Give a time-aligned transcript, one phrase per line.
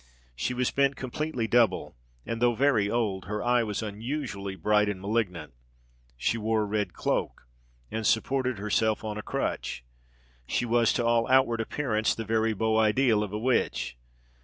[0.35, 1.95] She was bent completely double;
[2.25, 5.53] and though very old, her eye was unusually bright and malignant.
[6.17, 7.45] She wore a red cloak,
[7.91, 9.83] and supported herself on a crutch:
[10.47, 13.95] she was, to all outward appearance, the very beau ideal of a witch.